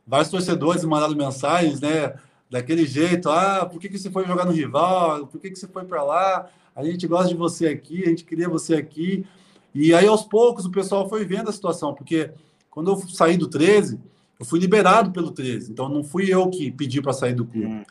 [0.05, 2.13] vários torcedores mandaram mensagens, né?
[2.47, 5.25] Daquele jeito, ah, por que, que você foi jogar no rival?
[5.25, 6.47] Por que, que você foi para lá?
[6.75, 9.25] A gente gosta de você aqui, a gente queria você aqui.
[9.73, 12.31] E aí, aos poucos, o pessoal foi vendo a situação, porque
[12.69, 13.99] quando eu saí do 13,
[14.39, 15.71] eu fui liberado pelo 13.
[15.71, 17.67] Então, não fui eu que pedi para sair do clube.
[17.67, 17.83] Hum.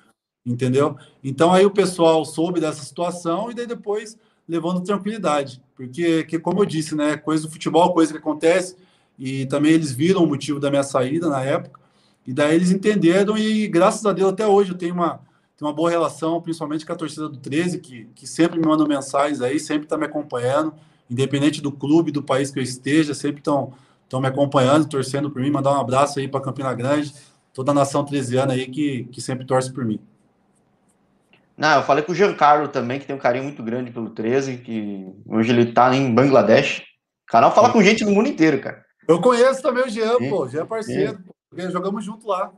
[0.45, 0.97] Entendeu?
[1.23, 4.17] Então, aí o pessoal soube dessa situação e daí depois
[4.49, 8.77] levando tranquilidade, porque, que, como eu disse, né, coisa do futebol, coisa que acontece,
[9.19, 11.81] e também eles viram o motivo da minha saída na época,
[12.27, 15.21] e daí eles entenderam, e graças a Deus até hoje eu tenho uma,
[15.57, 18.87] tenho uma boa relação, principalmente com a torcida do 13, que, que sempre me mandam
[18.87, 20.75] mensagens aí, sempre está me acompanhando,
[21.13, 23.73] independente do clube, do país que eu esteja, sempre estão
[24.13, 27.15] estão me acompanhando, torcendo por mim, mandar um abraço aí para Campina Grande,
[27.55, 29.99] toda a nação 13 aí que, que sempre torce por mim.
[31.57, 34.59] Não, eu falei com o Giancarlo também, que tem um carinho muito grande pelo 13,
[34.59, 36.81] que hoje ele tá em Bangladesh.
[37.27, 38.85] O canal fala com gente do mundo inteiro, cara.
[39.09, 40.29] Eu conheço também o Jean, Sim.
[40.29, 40.47] pô.
[40.47, 42.53] Jean é parceiro, porque jogamos junto lá.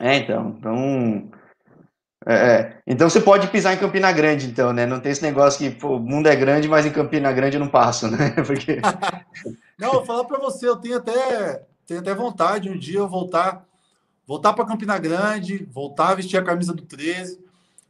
[0.00, 0.56] É, então.
[0.58, 1.30] Então,
[2.26, 4.84] é, é, então você pode pisar em Campina Grande, então, né?
[4.84, 7.60] Não tem esse negócio que pô, o mundo é grande, mas em Campina Grande eu
[7.60, 8.30] não passo, né?
[8.46, 8.80] Porque...
[9.78, 13.64] não, vou falar para você, eu tenho até, tenho até vontade um dia eu voltar
[14.30, 17.40] voltar para Campina Grande, voltar a vestir a camisa do 13,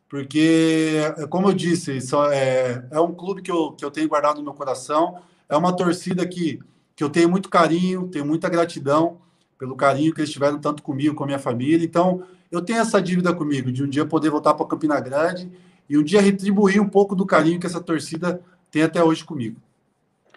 [0.08, 0.96] porque,
[1.28, 1.98] como eu disse,
[2.32, 5.76] é, é um clube que eu, que eu tenho guardado no meu coração, é uma
[5.76, 6.58] torcida que,
[6.96, 9.18] que eu tenho muito carinho, tenho muita gratidão
[9.58, 11.84] pelo carinho que eles tiveram tanto comigo, com a minha família.
[11.84, 15.50] Então, eu tenho essa dívida comigo, de um dia poder voltar para Campina Grande
[15.88, 19.60] e um dia retribuir um pouco do carinho que essa torcida tem até hoje comigo.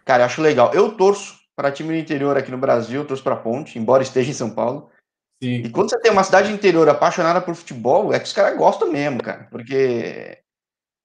[0.06, 0.74] Cara, eu acho legal.
[0.74, 4.32] Eu torço para time do interior aqui no Brasil, eu torço para Ponte, embora esteja
[4.32, 4.90] em São Paulo.
[5.42, 5.64] Sim.
[5.66, 8.92] E quando você tem uma cidade interior apaixonada por futebol, é que os caras gostam
[8.92, 9.48] mesmo, cara.
[9.52, 10.40] Porque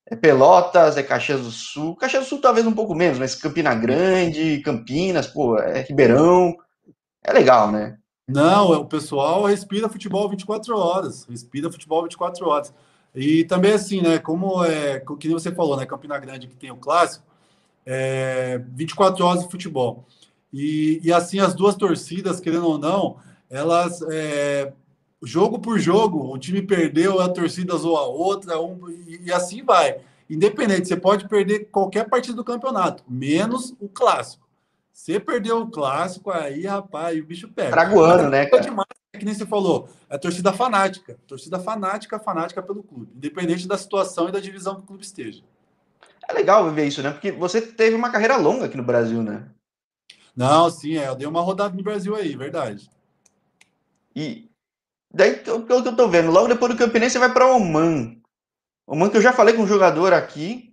[0.07, 1.97] é Pelotas, é Caxias do Sul.
[1.97, 6.55] Caxias do Sul talvez um pouco menos, mas Campina Grande, Campinas, pô, é Ribeirão.
[7.23, 7.99] É legal, né?
[8.29, 12.75] Não, o pessoal respira futebol 24 horas, respira futebol 24 horas.
[13.15, 16.77] E também assim, né, como é, que você falou, né, Campina Grande que tem o
[16.77, 17.25] clássico,
[17.87, 20.05] é 24 horas de futebol.
[20.53, 23.17] E, e assim as duas torcidas, querendo ou não,
[23.49, 24.73] elas é,
[25.23, 29.63] jogo por jogo, o time perdeu, a torcida zoa a outra, um, e, e assim
[29.63, 30.01] vai.
[30.29, 34.48] Independente, você pode perder qualquer partida do campeonato, menos o clássico.
[34.99, 37.71] Você perdeu o clássico, aí, rapaz, o bicho pega.
[37.71, 38.61] Tragoando, né, cara?
[38.61, 41.17] Demais, é que nem você falou, é torcida fanática.
[41.25, 43.13] Torcida fanática, fanática pelo clube.
[43.15, 45.45] Independente da situação e da divisão que o clube esteja.
[46.29, 47.13] É legal ver isso, né?
[47.13, 49.49] Porque você teve uma carreira longa aqui no Brasil, né?
[50.35, 52.91] Não, sim, é, eu dei uma rodada no Brasil aí, verdade.
[54.17, 54.51] E
[55.15, 58.17] daí, pelo que eu tô vendo, logo depois do Campinense você vai para Oman.
[58.85, 60.68] Oman que eu já falei com um jogador aqui,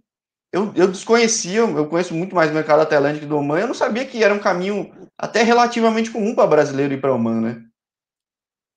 [0.56, 4.06] eu, eu desconhecia, eu conheço muito mais o mercado atlântico do Oman, eu não sabia
[4.06, 7.66] que era um caminho até relativamente comum para brasileiro ir para Oman, né?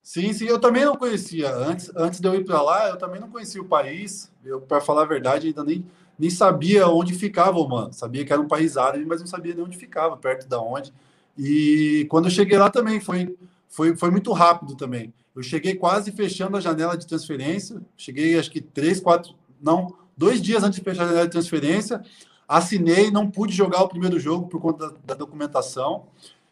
[0.03, 1.49] Sim, sim, eu também não conhecia.
[1.55, 4.29] Antes, antes de eu ir para lá, eu também não conhecia o país.
[4.43, 5.85] Eu, para falar a verdade, ainda nem,
[6.17, 7.93] nem sabia onde ficava o Oman.
[7.93, 10.91] Sabia que era um país árabe, mas não sabia nem onde ficava, perto da onde.
[11.37, 13.37] E quando eu cheguei lá também foi,
[13.69, 15.13] foi, foi muito rápido também.
[15.33, 17.81] Eu cheguei quase fechando a janela de transferência.
[17.95, 22.03] Cheguei, acho que três, quatro, não, dois dias antes de fechar a janela de transferência,
[22.45, 26.07] assinei, não pude jogar o primeiro jogo por conta da, da, documentação.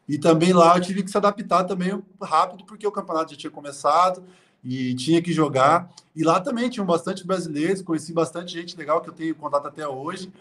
[0.07, 3.51] E também lá eu tive que se adaptar também rápido, porque o campeonato já tinha
[3.51, 4.23] começado
[4.63, 5.91] e tinha que jogar.
[6.15, 9.85] E lá também tinham bastante brasileiros, conheci bastante gente legal que eu tenho contato até
[9.85, 10.31] hoje.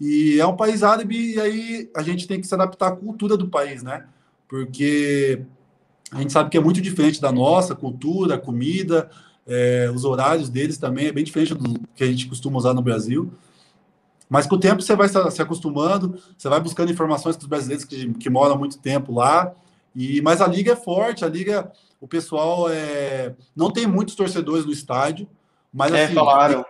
[0.00, 3.36] E é um país árabe, e aí a gente tem que se adaptar à cultura
[3.36, 4.06] do país, né?
[4.48, 5.42] Porque
[6.10, 9.10] a gente sabe que é muito diferente da nossa cultura, comida,
[9.46, 12.82] é, os horários deles também é bem diferente do que a gente costuma usar no
[12.82, 13.32] Brasil.
[14.28, 17.84] Mas com o tempo você vai se acostumando, você vai buscando informações com os brasileiros
[17.84, 19.52] que, que moram muito tempo lá.
[19.94, 24.64] E mas a liga é forte, a liga, o pessoal é, não tem muitos torcedores
[24.64, 25.28] no estádio,
[25.72, 26.64] mas é, assim, falaram.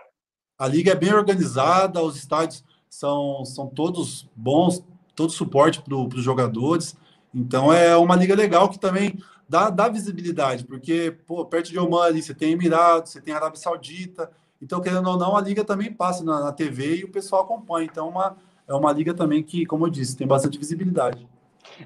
[0.57, 4.83] A, a liga é bem organizada, os estádios são, são todos bons,
[5.15, 6.95] todo suporte para os jogadores.
[7.33, 9.17] Então é uma liga legal que também
[9.51, 13.59] dá, dá visibilidade, porque pô, perto de Oman ali você tem Emirados, você tem Arábia
[13.59, 17.43] Saudita, então, querendo ou não, a liga também passa na, na TV e o pessoal
[17.43, 17.87] acompanha.
[17.91, 18.37] Então, uma,
[18.67, 21.27] é uma liga também que, como eu disse, tem bastante visibilidade.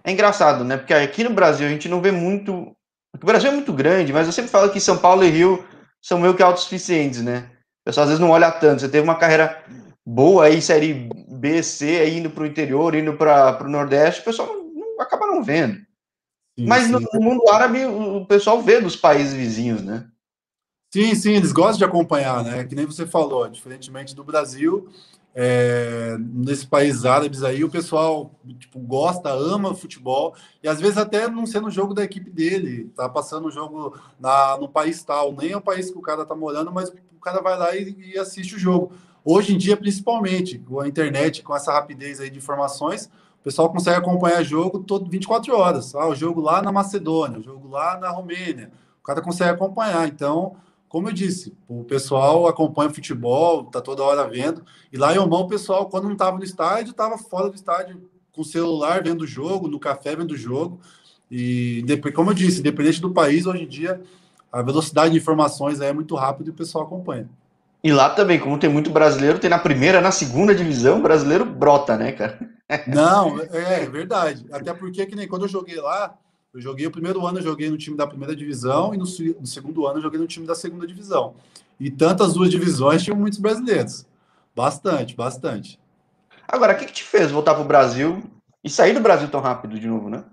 [0.04, 0.76] É engraçado, né?
[0.76, 2.76] Porque aqui no Brasil a gente não vê muito.
[3.14, 5.64] O Brasil é muito grande, mas eu sempre falo que São Paulo e Rio
[6.02, 7.50] são meio que autossuficientes, né?
[7.82, 8.82] O pessoal às vezes não olha tanto.
[8.82, 9.64] Você teve uma carreira
[10.06, 14.26] boa aí, série B, C, aí indo para o interior, indo para o Nordeste, o
[14.26, 15.78] pessoal não, não, acaba não vendo.
[16.58, 16.92] Sim, Mas sim.
[16.92, 20.08] no mundo árabe, o pessoal vê dos países vizinhos, né?
[20.92, 22.64] Sim, sim, eles gostam de acompanhar, né?
[22.64, 24.88] Que nem você falou, diferentemente do Brasil,
[25.38, 31.28] é, nesses países árabes aí, o pessoal tipo, gosta, ama futebol, e às vezes até
[31.28, 35.34] não sendo o jogo da equipe dele, tá passando o jogo na, no país tal,
[35.34, 38.14] nem é o país que o cara tá morando, mas o cara vai lá e,
[38.14, 38.94] e assiste o jogo.
[39.26, 43.10] Hoje em dia, principalmente, com a internet, com essa rapidez aí de informações,
[43.46, 45.94] pessoal consegue acompanhar jogo todo 24 horas.
[45.94, 48.72] Ah, o jogo lá na Macedônia, o jogo lá na Romênia.
[49.00, 50.08] O cara consegue acompanhar.
[50.08, 50.56] Então,
[50.90, 54.66] como eu disse, o pessoal acompanha futebol, tá toda hora vendo.
[54.92, 58.10] E lá em Oman, o pessoal, quando não estava no estádio, estava fora do estádio,
[58.32, 60.80] com o celular vendo o jogo, no café vendo o jogo.
[61.30, 64.02] E, como eu disse, independente do país, hoje em dia,
[64.52, 67.30] a velocidade de informações é muito rápida e o pessoal acompanha.
[67.86, 71.96] E lá também, como tem muito brasileiro, tem na primeira, na segunda divisão, brasileiro brota,
[71.96, 72.40] né, cara?
[72.88, 74.44] Não, é, é verdade.
[74.52, 76.18] Até porque, que nem quando eu joguei lá,
[76.52, 79.06] eu joguei o primeiro ano, eu joguei no time da primeira divisão, e no,
[79.40, 81.36] no segundo ano, eu joguei no time da segunda divisão.
[81.80, 84.04] E tantas duas divisões tinham muitos brasileiros.
[84.56, 85.80] Bastante, bastante.
[86.48, 88.24] Agora, o que, que te fez voltar para o Brasil
[88.64, 90.24] e sair do Brasil tão rápido de novo, né?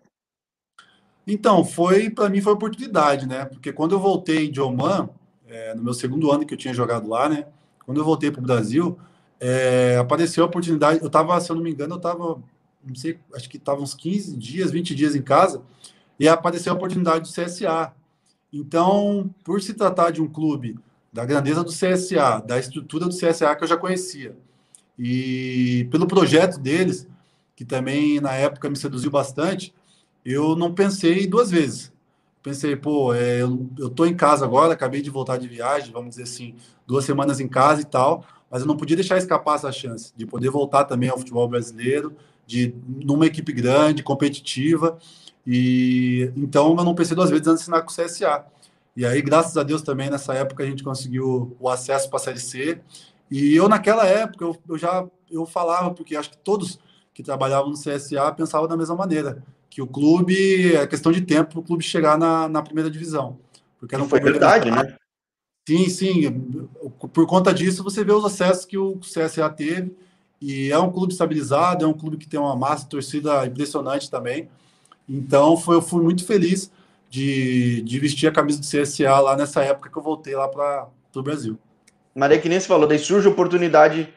[1.27, 3.45] Então, foi para mim foi oportunidade, né?
[3.45, 5.11] Porque quando eu voltei de Oman,
[5.53, 7.47] é, no meu segundo ano que eu tinha jogado lá, né?
[7.85, 8.99] Quando eu voltei para o Brasil,
[9.39, 11.01] é, apareceu a oportunidade.
[11.01, 12.43] Eu estava, se eu não me engano, eu estava,
[12.85, 15.63] não sei, acho que estava uns 15 dias, 20 dias em casa,
[16.19, 17.93] e apareceu a oportunidade do CSA.
[18.53, 20.79] Então, por se tratar de um clube
[21.13, 24.35] da grandeza do CSA, da estrutura do CSA que eu já conhecia,
[24.99, 27.07] e pelo projeto deles,
[27.55, 29.75] que também na época me seduziu bastante,
[30.25, 31.93] eu não pensei duas vezes.
[32.43, 36.11] Pensei, pô, é, eu, eu tô em casa agora, acabei de voltar de viagem, vamos
[36.11, 39.71] dizer assim, duas semanas em casa e tal, mas eu não podia deixar escapar essa
[39.71, 44.99] chance de poder voltar também ao futebol brasileiro, de numa equipe grande, competitiva,
[45.47, 48.45] e então eu não pensei duas vezes antes de assinar com o CSA.
[48.97, 52.23] E aí, graças a Deus também, nessa época, a gente conseguiu o acesso para a
[52.23, 52.81] Série C.
[53.31, 56.79] E eu, naquela época, eu, eu já eu falava, porque acho que todos
[57.15, 61.53] que trabalhavam no CSA pensavam da mesma maneira que o clube, é questão de tempo
[61.53, 63.39] para o clube chegar na, na primeira divisão.
[63.81, 64.95] Porque não foi verdade, né?
[65.67, 66.31] Sim, sim.
[67.11, 69.97] Por conta disso, você vê os acessos que o CSA teve.
[70.39, 74.51] E é um clube estabilizado, é um clube que tem uma massa torcida impressionante também.
[75.09, 76.71] Então, foi, eu fui muito feliz
[77.09, 80.87] de, de vestir a camisa do CSA lá nessa época que eu voltei lá para
[81.17, 81.59] o Brasil.
[82.15, 84.13] Maria, que nem você falou, daí surge oportunidade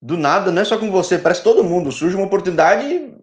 [0.00, 1.92] do nada, não é só com você, parece todo mundo.
[1.92, 3.14] Surge uma oportunidade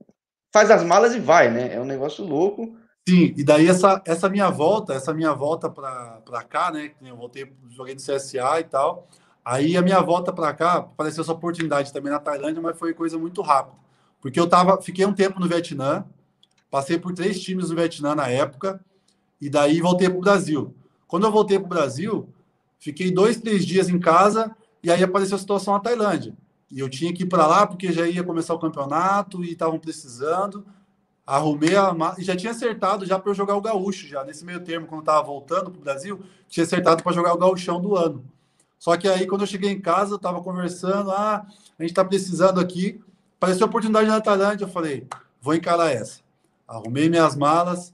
[0.54, 1.74] faz as malas e vai, né?
[1.74, 2.78] É um negócio louco.
[3.10, 6.92] Sim, e daí essa, essa minha volta, essa minha volta para cá, né?
[7.02, 9.08] Eu voltei, joguei no CSA e tal.
[9.44, 13.18] Aí a minha volta para cá apareceu essa oportunidade também na Tailândia, mas foi coisa
[13.18, 13.76] muito rápida.
[14.22, 16.06] Porque eu tava, fiquei um tempo no Vietnã,
[16.72, 18.80] passei por três times no Vietnã na época,
[19.42, 20.74] e daí voltei para o Brasil.
[21.08, 22.30] Quando eu voltei para o Brasil,
[22.80, 26.34] fiquei dois, três dias em casa, e aí apareceu a situação na Tailândia.
[26.74, 29.78] E eu tinha que ir para lá porque já ia começar o campeonato e estavam
[29.78, 30.66] precisando.
[31.26, 34.88] Arrumei a e já tinha acertado já para jogar o gaúcho já nesse meio termo
[34.88, 38.26] quando estava voltando para o Brasil, tinha acertado para jogar o gauchão do ano.
[38.80, 41.46] Só que aí quando eu cheguei em casa, eu estava conversando, ah,
[41.78, 43.00] a gente está precisando aqui,
[43.38, 45.08] apareceu a oportunidade na Tailândia, eu falei,
[45.40, 46.22] vou encarar essa.
[46.68, 47.94] Arrumei minhas malas,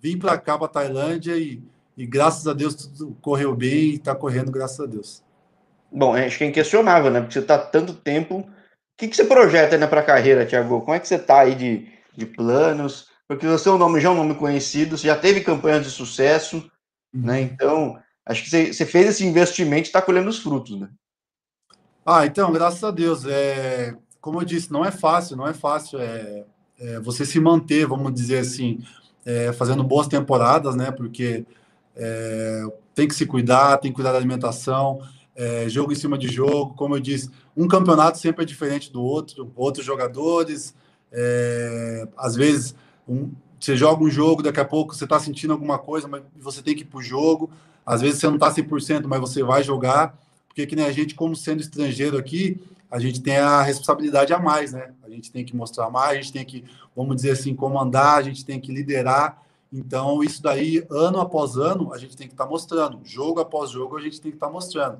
[0.00, 1.62] vim para cá para Tailândia e,
[1.96, 5.22] e graças a Deus tudo correu bem e está correndo graças a Deus.
[5.90, 7.20] Bom, acho que é inquestionável, né?
[7.20, 8.40] Porque você está tanto tempo.
[8.40, 8.46] O
[8.96, 10.80] que, que você projeta né, para a carreira, Thiago?
[10.80, 13.08] Como é que você está aí de, de planos?
[13.26, 15.90] Porque você é um nome, já é um nome conhecido, você já teve campanhas de
[15.90, 16.56] sucesso,
[17.14, 17.22] uhum.
[17.26, 17.40] né?
[17.40, 20.88] Então, acho que você, você fez esse investimento e está colhendo os frutos, né?
[22.04, 23.24] Ah, então, graças a Deus.
[23.26, 26.44] É, como eu disse, não é fácil, não é fácil é,
[26.78, 28.82] é você se manter, vamos dizer assim,
[29.24, 30.90] é, fazendo boas temporadas, né?
[30.90, 31.46] Porque
[31.94, 32.62] é,
[32.94, 35.00] tem que se cuidar, tem que cuidar da alimentação
[35.38, 39.00] é, jogo em cima de jogo, como eu disse, um campeonato sempre é diferente do
[39.00, 40.74] outro, outros jogadores,
[41.12, 42.74] é, às vezes
[43.08, 46.60] um, você joga um jogo, daqui a pouco você está sentindo alguma coisa, mas você
[46.60, 47.50] tem que ir para o jogo,
[47.86, 51.14] às vezes você não está 100%, mas você vai jogar, porque que nem a gente,
[51.14, 54.90] como sendo estrangeiro aqui, a gente tem a responsabilidade a mais, né?
[55.04, 56.64] A gente tem que mostrar mais, a gente tem que,
[56.96, 59.40] vamos dizer assim, comandar, a gente tem que liderar,
[59.72, 63.00] então, isso daí, ano após ano, a gente tem que estar tá mostrando.
[63.04, 64.98] Jogo após jogo, a gente tem que estar tá mostrando.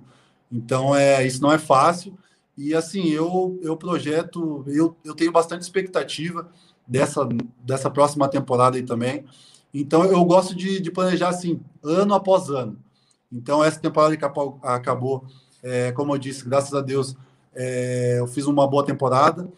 [0.51, 2.17] Então, é, isso não é fácil.
[2.57, 6.51] E assim, eu, eu projeto, eu, eu tenho bastante expectativa
[6.87, 7.27] dessa,
[7.63, 9.25] dessa próxima temporada aí também.
[9.73, 12.77] Então, eu gosto de, de planejar assim, ano após ano.
[13.31, 15.25] Então, essa temporada acabou, acabou
[15.63, 17.15] é, como eu disse, graças a Deus,
[17.55, 19.49] é, eu fiz uma boa temporada.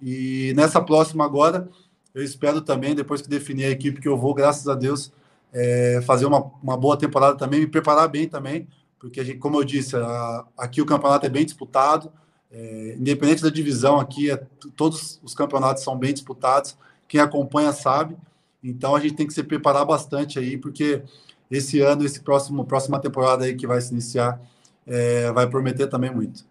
[0.00, 1.68] E nessa próxima agora,
[2.14, 5.12] eu espero também, depois que definir a equipe que eu vou, graças a Deus,
[5.52, 8.66] é, fazer uma, uma boa temporada também, me preparar bem também
[9.06, 12.12] porque, gente, como eu disse, a, aqui o campeonato é bem disputado,
[12.50, 14.36] é, independente da divisão, aqui é,
[14.74, 18.16] todos os campeonatos são bem disputados, quem acompanha sabe,
[18.62, 21.02] então a gente tem que se preparar bastante aí, porque
[21.48, 24.40] esse ano, esse próximo, próxima temporada aí que vai se iniciar,
[24.84, 26.44] é, vai prometer também muito.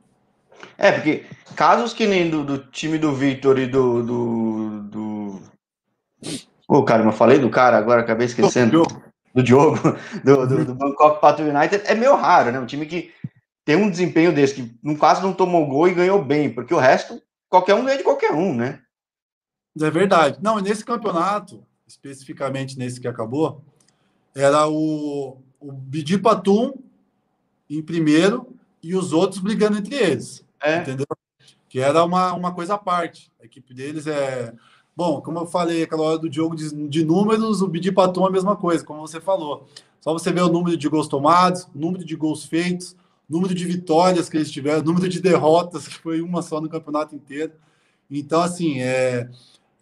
[0.77, 4.01] É, porque casos que nem do, do time do Victor e do.
[4.01, 5.41] do, do...
[6.67, 8.83] Ô, oh, cara, eu falei do cara agora, acabei esquecendo
[9.35, 9.77] do Diogo,
[10.23, 12.59] do, do, do Bangkok Pato United, é meio raro, né?
[12.59, 13.13] Um time que
[13.65, 16.79] tem um desempenho desse, que no caso não tomou gol e ganhou bem, porque o
[16.79, 18.81] resto, qualquer um ganha de qualquer um, né?
[19.79, 20.39] É verdade.
[20.41, 23.61] Não, nesse campeonato, especificamente nesse que acabou,
[24.33, 26.73] era o, o Bidi Patum
[27.69, 30.45] em primeiro e os outros brigando entre eles.
[30.63, 30.77] É.
[30.77, 31.05] Entendeu?
[31.67, 33.29] Que era uma, uma coisa à parte.
[33.41, 34.53] A equipe deles é
[34.97, 38.27] Bom, como eu falei, aquela hora do jogo de, de números, o Bidi Patum é
[38.29, 39.67] a mesma coisa, como você falou.
[39.99, 42.95] Só você ver o número de gols tomados, número de gols feitos,
[43.29, 47.13] número de vitórias que eles tiveram, número de derrotas, que foi uma só no campeonato
[47.13, 47.51] inteiro.
[48.09, 49.29] Então, assim, é,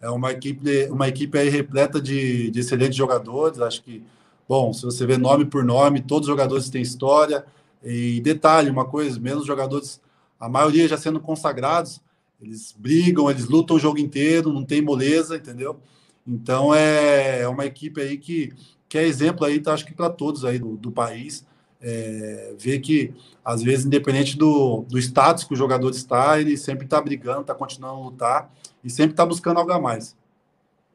[0.00, 3.60] é uma equipe, uma equipe aí repleta de, de excelentes jogadores.
[3.60, 4.02] Acho que,
[4.48, 7.44] bom, se você vê nome por nome, todos os jogadores têm história.
[7.84, 10.00] E detalhe, uma coisa, menos jogadores,
[10.40, 12.00] a maioria já sendo consagrados,
[12.40, 15.80] eles brigam, eles lutam o jogo inteiro, não tem moleza, entendeu?
[16.26, 18.52] Então é, é uma equipe aí que,
[18.88, 21.46] que é exemplo aí, tá, acho que para todos aí do, do país.
[21.86, 23.12] É, ver que,
[23.44, 27.54] às vezes, independente do, do status que o jogador está, ele sempre está brigando, está
[27.54, 28.50] continuando a lutar
[28.82, 30.16] e sempre está buscando algo a mais.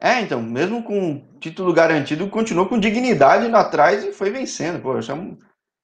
[0.00, 4.80] É, então, mesmo com título garantido, continuou com dignidade lá atrás e foi vencendo.
[4.80, 5.00] Pô, é,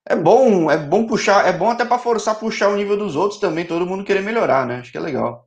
[0.09, 3.39] é bom, é bom puxar, é bom até para forçar puxar o nível dos outros
[3.39, 4.77] também, todo mundo querer melhorar, né?
[4.81, 5.46] Acho que é legal.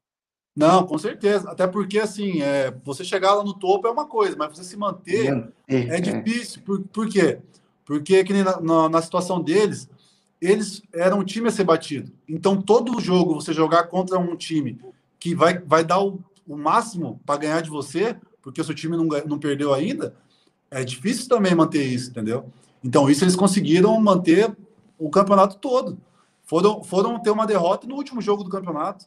[0.60, 1.50] Não, com certeza.
[1.50, 4.76] Até porque, assim, é, você chegar lá no topo é uma coisa, mas você se
[4.76, 6.62] manter, manter é, é difícil.
[6.64, 7.40] Por, por quê?
[7.86, 9.90] Porque que na, na, na, situação deles,
[10.42, 12.12] eles eram um time a ser batido.
[12.28, 14.78] Então, todo jogo você jogar contra um time
[15.18, 18.98] que vai, vai dar o, o máximo para ganhar de você, porque o seu time
[18.98, 20.14] não, não perdeu ainda,
[20.70, 22.46] é difícil também manter isso, entendeu?
[22.84, 24.54] Então, isso eles conseguiram manter
[24.98, 25.98] o campeonato todo.
[26.44, 29.06] Foram, foram ter uma derrota no último jogo do campeonato.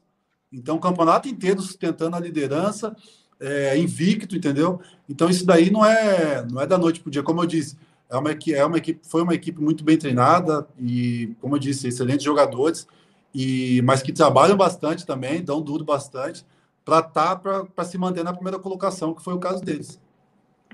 [0.53, 2.95] Então, o campeonato inteiro sustentando a liderança,
[3.41, 4.81] é, invicto, entendeu?
[5.09, 7.23] Então, isso daí não é, não é da noite para o dia.
[7.23, 7.77] Como eu disse,
[8.09, 11.89] é uma, é uma equipe, foi uma equipe muito bem treinada e, como eu disse,
[11.89, 12.87] excelentes jogadores,
[13.35, 16.45] e mas que trabalham bastante também, dão duro bastante
[16.85, 19.99] para tá, para se manter na primeira colocação, que foi o caso deles.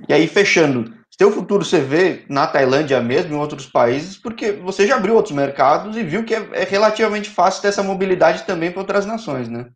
[0.06, 4.86] E aí, fechando, seu futuro você vê na Tailândia mesmo, em outros países, porque você
[4.86, 8.70] já abriu outros mercados e viu que é, é relativamente fácil ter essa mobilidade também
[8.70, 9.70] para outras nações, né?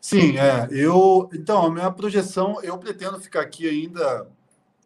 [0.00, 0.68] Sim, é.
[0.70, 4.26] Eu, então, a minha projeção, eu pretendo ficar aqui ainda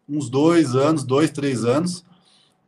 [0.07, 2.03] uns dois anos, dois, três anos,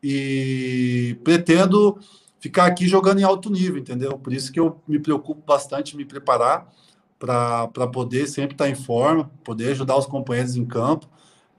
[0.02, 2.00] e pretendo
[2.40, 4.18] ficar aqui jogando em alto nível, entendeu?
[4.18, 6.72] Por isso que eu me preocupo bastante em me preparar
[7.18, 11.08] para poder sempre estar em forma, poder ajudar os companheiros em campo,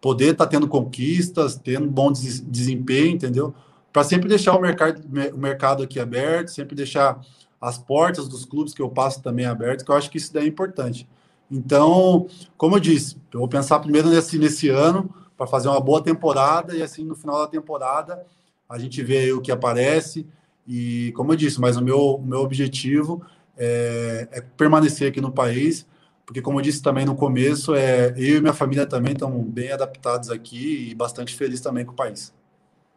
[0.05, 3.55] poder estar tendo conquistas, tendo bom desempenho, entendeu?
[3.91, 7.19] Para sempre deixar o mercado, o mercado aqui aberto, sempre deixar
[7.59, 10.45] as portas dos clubes que eu passo também abertas, que eu acho que isso daí
[10.45, 11.09] é importante.
[11.51, 16.03] Então, como eu disse, eu vou pensar primeiro nesse, nesse ano, para fazer uma boa
[16.03, 18.27] temporada e assim no final da temporada
[18.69, 20.27] a gente vê o que aparece
[20.69, 23.23] e como eu disse, mas o meu, o meu objetivo
[23.57, 25.87] é, é, permanecer aqui no país,
[26.27, 29.71] porque como eu disse também no começo, é, eu e minha família também estão bem
[29.73, 32.33] adaptados aqui e bastante felizes também com o país.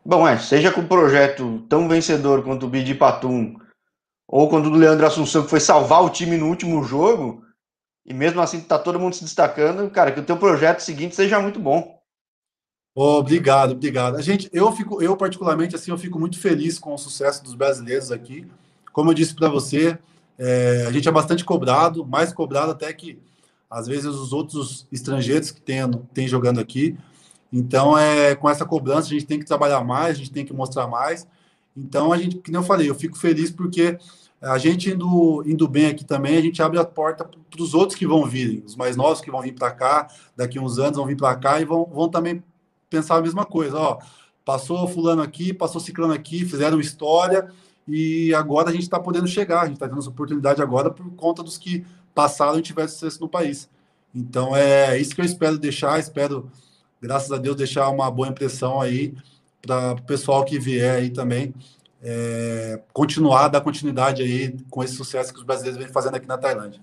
[0.06, 3.56] Bom, é, seja com um projeto tão vencedor quanto o Bidi Patum,
[4.28, 7.44] ou quando o do Leandro Assunção, que foi salvar o time no último jogo,
[8.06, 11.42] e mesmo assim tá todo mundo se destacando, cara, que o teu projeto seguinte seja
[11.42, 11.98] muito bom.
[12.96, 14.16] Obrigado, obrigado.
[14.16, 17.54] A gente, eu fico, eu particularmente assim, eu fico muito feliz com o sucesso dos
[17.54, 18.48] brasileiros aqui.
[18.92, 20.00] Como eu disse para você,
[20.38, 23.19] é, a gente é bastante cobrado, mais cobrado até que
[23.69, 25.80] às vezes os outros estrangeiros que tem,
[26.13, 26.97] tem jogando aqui.
[27.52, 30.54] Então, é com essa cobrança a gente tem que trabalhar mais, a gente tem que
[30.54, 31.28] mostrar mais.
[31.76, 33.97] Então, a gente, como eu falei, eu fico feliz porque
[34.41, 37.97] a gente indo, indo bem aqui também, a gente abre a porta para os outros
[37.97, 41.08] que vão virem, os mais novos que vão vir para cá, daqui uns anos vão
[41.08, 42.43] vir para cá e vão, vão também
[42.89, 44.00] pensar a mesma coisa, ó,
[44.45, 47.52] passou fulano aqui, passou ciclano aqui, fizeram história
[47.88, 51.10] e agora a gente está podendo chegar, a gente está tendo essa oportunidade agora por
[51.12, 53.69] conta dos que passaram e tiveram sucesso no país.
[54.13, 56.52] Então é isso que eu espero deixar, espero,
[57.02, 59.15] graças a Deus, deixar uma boa impressão aí
[59.62, 61.54] para o pessoal que vier aí também
[62.02, 66.38] é, continuar, dar continuidade aí com esse sucesso que os brasileiros vêm fazendo aqui na
[66.38, 66.82] Tailândia.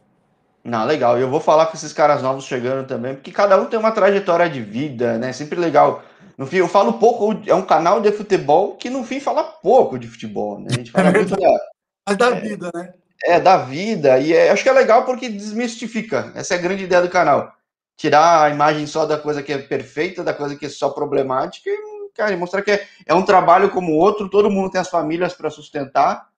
[0.63, 1.19] Não, legal.
[1.19, 4.49] Eu vou falar com esses caras novos chegando também, porque cada um tem uma trajetória
[4.49, 5.33] de vida, né?
[5.33, 6.03] Sempre legal.
[6.37, 9.99] No fim, eu falo pouco, é um canal de futebol que no fim fala pouco
[9.99, 10.69] de futebol, né?
[10.71, 11.61] A gente fala é muito da,
[12.09, 12.95] Mas da é, vida, né?
[13.25, 14.19] É, da vida.
[14.19, 16.33] E é, acho que é legal porque desmistifica.
[16.35, 17.55] Essa é a grande ideia do canal.
[17.97, 21.71] Tirar a imagem só da coisa que é perfeita, da coisa que é só problemática
[21.71, 25.33] e, cara, mostrar que é, é um trabalho como outro, todo mundo tem as famílias
[25.33, 26.29] para sustentar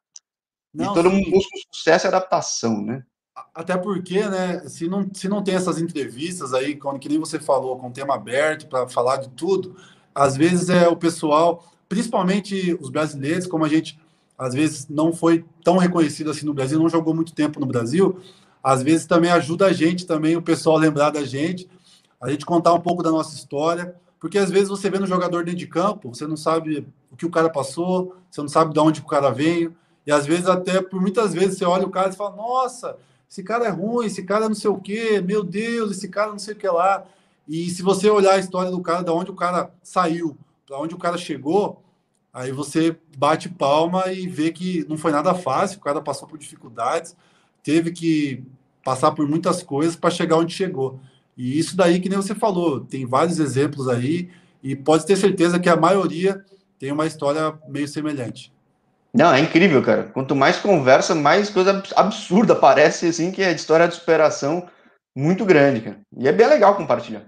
[0.75, 1.17] Não, e todo sim.
[1.17, 3.03] mundo busca sucesso e adaptação, né?
[3.57, 7.41] Até porque, né, se não, se não tem essas entrevistas aí, quando, que nem você
[7.41, 9.75] falou, com tema aberto para falar de tudo,
[10.15, 13.99] às vezes é o pessoal, principalmente os brasileiros, como a gente
[14.37, 18.21] às vezes não foi tão reconhecido assim no Brasil, não jogou muito tempo no Brasil,
[18.63, 21.67] às vezes também ajuda a gente também, o pessoal lembrar da gente,
[22.21, 25.43] a gente contar um pouco da nossa história, porque às vezes você vê no jogador
[25.43, 28.81] dentro de campo, você não sabe o que o cara passou, você não sabe de
[28.81, 29.75] onde o cara veio,
[30.07, 32.99] e às vezes até, por muitas vezes, você olha o cara e fala, nossa,
[33.29, 36.39] esse cara é ruim, esse cara não sei o quê, meu Deus, esse cara não
[36.39, 37.05] sei o que lá.
[37.49, 40.95] E se você olhar a história do cara, da onde o cara saiu, para onde
[40.95, 41.83] o cara chegou,
[42.33, 46.39] aí você bate palma e vê que não foi nada fácil, o cara passou por
[46.39, 47.17] dificuldades,
[47.63, 48.45] teve que
[48.85, 51.01] passar por muitas coisas para chegar onde chegou.
[51.37, 54.31] E isso daí, que nem você falou, tem vários exemplos aí,
[54.63, 56.45] e pode ter certeza que a maioria
[56.79, 58.53] tem uma história meio semelhante.
[59.17, 60.05] Não, é incrível, cara.
[60.05, 64.69] Quanto mais conversa, mais coisa absurda parece, assim, que é de história de superação
[65.17, 66.01] muito grande, cara.
[66.19, 67.25] E é bem legal compartilhar.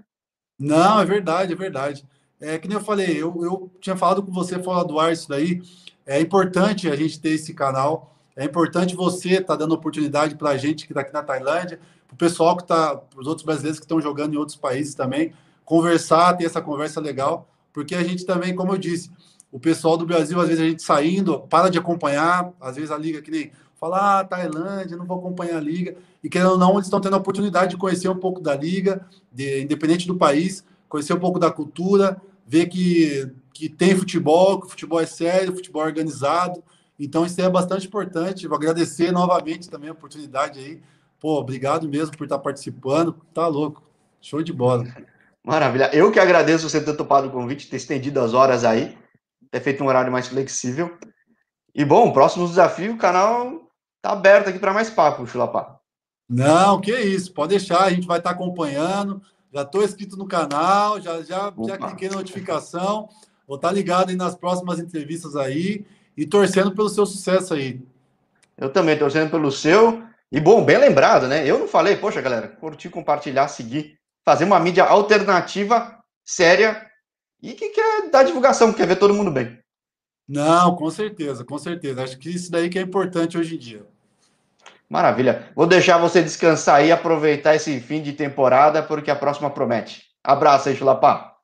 [0.59, 2.05] Não, é verdade, é verdade.
[2.39, 5.27] É que nem eu falei, eu, eu tinha falado com você fora do ar isso
[5.27, 5.61] daí.
[6.05, 8.15] É importante a gente ter esse canal.
[8.35, 11.79] É importante você estar tá dando oportunidade para a gente que está aqui na Tailândia,
[12.07, 14.93] para o pessoal que está, para os outros brasileiros que estão jogando em outros países
[14.93, 15.33] também,
[15.65, 19.11] conversar, ter essa conversa legal, porque a gente também, como eu disse,
[19.51, 22.97] o pessoal do Brasil, às vezes a gente saindo, para de acompanhar, às vezes a
[22.97, 26.73] liga que nem fala, ah, Tailândia, não vou acompanhar a liga, e querendo ou não,
[26.73, 30.63] eles estão tendo a oportunidade de conhecer um pouco da liga, de, independente do país,
[30.87, 35.55] conhecer um pouco da cultura, ver que, que tem futebol, que o futebol é sério,
[35.55, 36.61] futebol é organizado,
[36.99, 40.81] então isso é bastante importante, vou agradecer novamente também a oportunidade aí,
[41.19, 43.81] pô, obrigado mesmo por estar participando, tá louco,
[44.21, 44.85] show de bola.
[45.41, 45.89] Maravilha.
[45.93, 48.97] Eu que agradeço você ter topado o convite, ter estendido as horas aí,
[49.51, 50.97] ter feito um horário mais flexível.
[51.73, 53.69] E bom, próximo desafio, o canal
[54.01, 55.77] tá aberto aqui para mais papo, Chulapá.
[56.27, 59.21] Não, que isso, pode deixar, a gente vai estar tá acompanhando.
[59.51, 63.09] Já estou inscrito no canal, já, já, já cliquei na notificação.
[63.47, 65.85] Vou estar tá ligado aí nas próximas entrevistas aí
[66.15, 67.81] e torcendo pelo seu sucesso aí.
[68.57, 70.03] Eu também torcendo pelo seu.
[70.31, 71.49] E bom, bem lembrado, né?
[71.49, 76.88] Eu não falei, poxa, galera, curtir, compartilhar, seguir fazer uma mídia alternativa, séria
[77.41, 79.57] e que quer dar divulgação, quer ver todo mundo bem.
[80.27, 82.03] Não, com certeza, com certeza.
[82.03, 83.85] Acho que isso daí que é importante hoje em dia.
[84.89, 85.51] Maravilha.
[85.55, 90.03] Vou deixar você descansar e aproveitar esse fim de temporada, porque a próxima promete.
[90.23, 91.35] Abraço aí, Chulapá.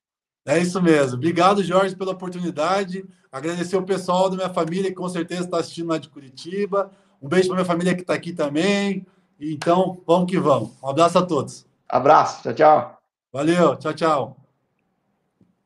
[0.45, 1.15] É isso mesmo.
[1.15, 3.05] Obrigado, Jorge, pela oportunidade.
[3.31, 6.91] Agradecer o pessoal da minha família, que com certeza está assistindo lá de Curitiba.
[7.21, 9.05] Um beijo para minha família que está aqui também.
[9.39, 10.71] Então, vamos que vamos.
[10.81, 11.65] Um abraço a todos.
[11.87, 12.97] Abraço, tchau, tchau.
[13.31, 14.44] Valeu, tchau, tchau.